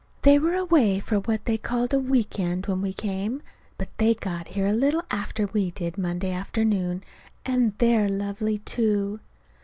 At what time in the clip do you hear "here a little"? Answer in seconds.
4.47-5.03